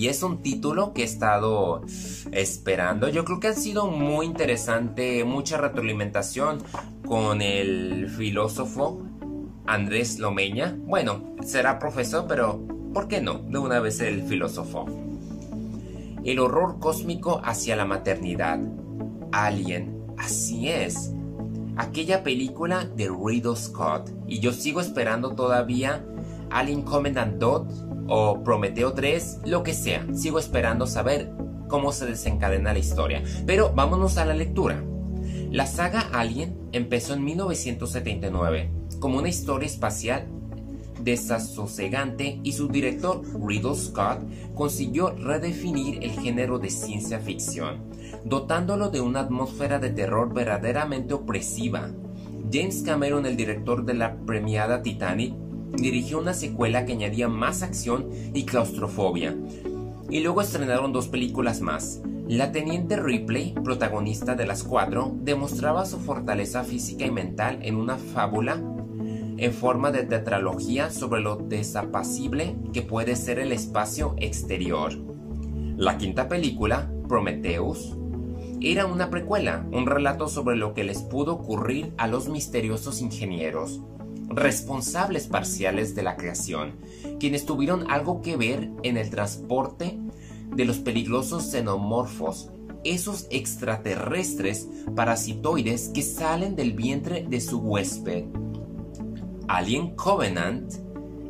[0.00, 1.82] y es un título que he estado
[2.32, 3.10] esperando.
[3.10, 6.62] Yo creo que ha sido muy interesante, mucha retroalimentación
[7.06, 9.02] con el filósofo
[9.66, 10.74] Andrés Lomeña.
[10.86, 13.40] Bueno, será profesor, pero ¿por qué no?
[13.40, 14.86] De una vez el filósofo.
[16.24, 18.58] El horror cósmico hacia la maternidad.
[19.32, 21.12] Alien, así es.
[21.76, 24.10] Aquella película de Riddle Scott.
[24.26, 26.02] Y yo sigo esperando todavía
[26.48, 30.06] Alien Commandant Dot o Prometeo 3, lo que sea.
[30.14, 31.32] Sigo esperando saber
[31.68, 33.22] cómo se desencadena la historia.
[33.46, 34.82] Pero vámonos a la lectura.
[35.50, 40.26] La saga Alien empezó en 1979 como una historia espacial
[41.02, 44.20] desasosegante y su director Riddle Scott
[44.54, 47.78] consiguió redefinir el género de ciencia ficción,
[48.24, 51.90] dotándolo de una atmósfera de terror verdaderamente opresiva.
[52.52, 55.34] James Cameron, el director de la premiada Titanic,
[55.76, 59.36] dirigió una secuela que añadía más acción y claustrofobia.
[60.10, 62.00] Y luego estrenaron dos películas más.
[62.28, 67.96] La teniente Ripley, protagonista de las cuatro, demostraba su fortaleza física y mental en una
[67.96, 68.60] fábula
[69.40, 74.92] en forma de tetralogía sobre lo desapacible que puede ser el espacio exterior.
[75.76, 77.96] La quinta película, Prometheus,
[78.60, 83.80] era una precuela, un relato sobre lo que les pudo ocurrir a los misteriosos ingenieros,
[84.30, 86.76] responsables parciales de la creación,
[87.18, 89.98] quienes tuvieron algo que ver en el transporte
[90.54, 92.50] de los peligrosos xenomorfos,
[92.82, 98.24] esos extraterrestres parasitoides que salen del vientre de su huésped
[99.52, 100.72] Alien Covenant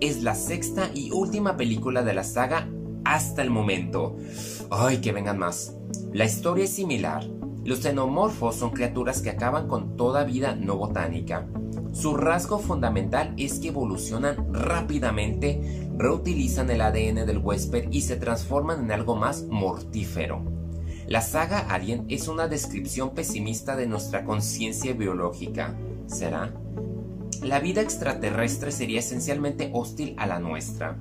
[0.00, 2.68] es la sexta y última película de la saga
[3.04, 4.16] hasta el momento.
[4.70, 5.76] ¡Ay, que vengan más!
[6.12, 7.26] La historia es similar.
[7.64, 11.48] Los xenomorfos son criaturas que acaban con toda vida no botánica.
[11.94, 18.84] Su rasgo fundamental es que evolucionan rápidamente, reutilizan el ADN del huésped y se transforman
[18.84, 20.42] en algo más mortífero.
[21.06, 25.74] La saga Alien es una descripción pesimista de nuestra conciencia biológica.
[26.06, 26.52] ¿Será?
[27.44, 30.96] la vida extraterrestre sería esencialmente hostil a la nuestra.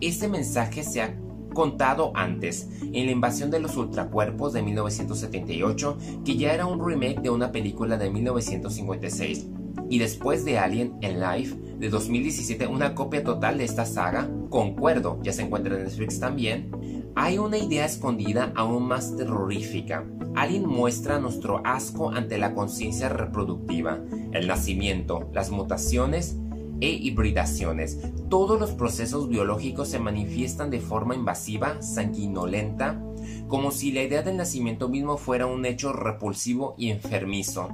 [0.00, 1.16] Este mensaje se ha
[1.54, 7.20] contado antes, en la invasión de los ultracuerpos de 1978, que ya era un remake
[7.20, 9.46] de una película de 1956,
[9.90, 15.20] y después de Alien en Life de 2017, una copia total de esta saga, concuerdo,
[15.22, 16.70] ya se encuentra en Netflix también,
[17.14, 20.04] hay una idea escondida aún más terrorífica.
[20.36, 23.98] Alien muestra nuestro asco ante la conciencia reproductiva,
[24.32, 26.36] el nacimiento, las mutaciones
[26.80, 27.98] e hibridaciones.
[28.28, 33.02] Todos los procesos biológicos se manifiestan de forma invasiva, sanguinolenta,
[33.48, 37.70] como si la idea del nacimiento mismo fuera un hecho repulsivo y enfermizo.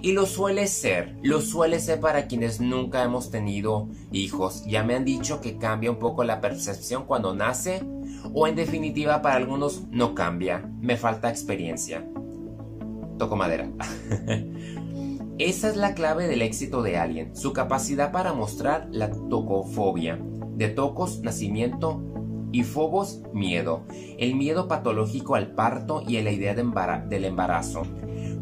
[0.00, 4.64] Y lo suele ser, lo suele ser para quienes nunca hemos tenido hijos.
[4.64, 7.82] Ya me han dicho que cambia un poco la percepción cuando nace
[8.32, 12.06] o en definitiva para algunos no cambia, me falta experiencia.
[13.18, 13.70] Toco madera.
[15.38, 20.20] Esa es la clave del éxito de Alien, su capacidad para mostrar la tocofobia.
[20.54, 22.02] De tocos, nacimiento
[22.50, 23.84] y fobos, miedo.
[24.18, 27.82] El miedo patológico al parto y a la idea del embarazo.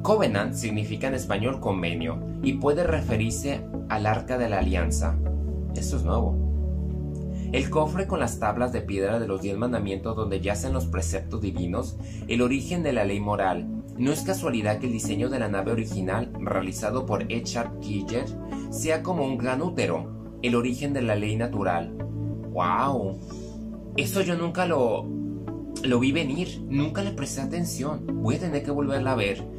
[0.07, 5.19] Covenant significa en español convenio y puede referirse al arca de la alianza.
[5.75, 6.39] Esto es nuevo.
[7.51, 11.41] El cofre con las tablas de piedra de los diez mandamientos donde yacen los preceptos
[11.41, 11.97] divinos,
[12.29, 13.67] el origen de la ley moral.
[13.99, 18.27] No es casualidad que el diseño de la nave original, realizado por Echard Giger,
[18.71, 21.91] sea como un gran útero, el origen de la ley natural.
[22.53, 23.19] ¡Wow!
[23.97, 25.05] Eso yo nunca lo,
[25.83, 28.07] lo vi venir, nunca le presté atención.
[28.23, 29.56] Voy a tener que volverla a ver.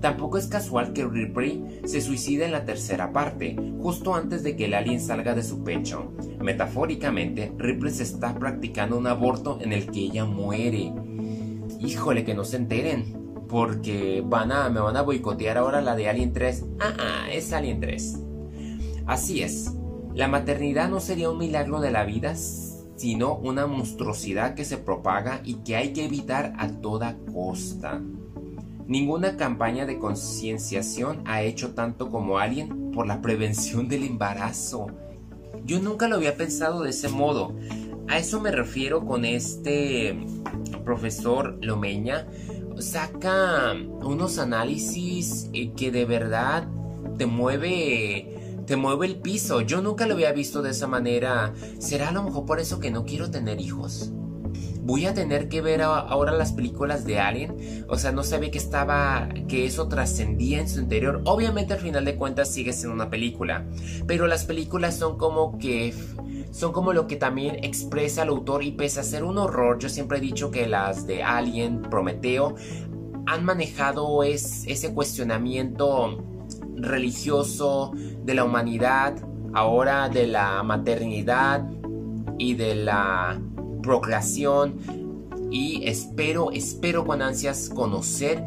[0.00, 4.64] Tampoco es casual que Ripley se suicide en la tercera parte, justo antes de que
[4.64, 6.12] el alien salga de su pecho.
[6.40, 10.92] Metafóricamente, Ripley se está practicando un aborto en el que ella muere.
[11.80, 16.08] Híjole, que no se enteren, porque van a, me van a boicotear ahora la de
[16.08, 16.64] Alien 3.
[16.80, 18.20] Ah, ah, es Alien 3.
[19.06, 19.74] Así es,
[20.14, 25.40] la maternidad no sería un milagro de la vida, sino una monstruosidad que se propaga
[25.44, 28.00] y que hay que evitar a toda costa.
[28.90, 34.88] Ninguna campaña de concienciación ha hecho tanto como Alien por la prevención del embarazo.
[35.64, 37.54] Yo nunca lo había pensado de ese modo.
[38.08, 40.18] A eso me refiero con este
[40.84, 42.26] profesor Lomeña.
[42.80, 46.66] Saca unos análisis eh, que de verdad
[47.16, 49.60] te mueve te mueve el piso.
[49.60, 51.54] Yo nunca lo había visto de esa manera.
[51.78, 54.12] ¿Será a lo mejor por eso que no quiero tener hijos?
[54.90, 57.86] Voy a tener que ver ahora las películas de Alien.
[57.88, 61.22] O sea, no sabía que estaba, que eso trascendía en su interior.
[61.26, 63.64] Obviamente al final de cuentas sigue siendo una película,
[64.08, 65.94] pero las películas son como que
[66.50, 69.88] son como lo que también expresa el autor y pese a ser un horror, yo
[69.88, 72.56] siempre he dicho que las de Alien, Prometeo,
[73.26, 76.18] han manejado es, ese cuestionamiento
[76.74, 77.92] religioso
[78.24, 79.14] de la humanidad,
[79.54, 81.70] ahora de la maternidad
[82.40, 83.40] y de la
[83.90, 84.78] procreación
[85.50, 88.40] y espero, espero con ansias conocer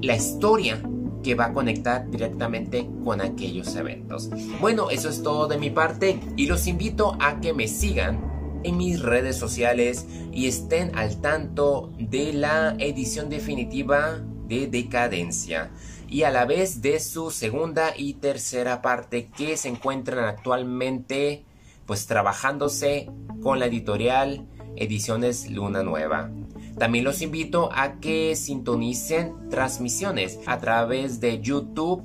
[0.00, 0.80] la historia
[1.24, 4.30] que va a conectar directamente con aquellos eventos.
[4.60, 8.76] Bueno, eso es todo de mi parte y los invito a que me sigan en
[8.76, 15.72] mis redes sociales y estén al tanto de la edición definitiva de Decadencia
[16.08, 21.42] y a la vez de su segunda y tercera parte que se encuentran actualmente
[21.86, 23.10] pues trabajándose
[23.42, 24.46] con la editorial
[24.76, 26.30] Ediciones Luna Nueva.
[26.78, 32.02] También los invito a que sintonicen transmisiones a través de YouTube,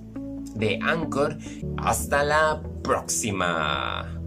[0.56, 1.38] de Anchor.
[1.78, 4.21] Hasta la próxima.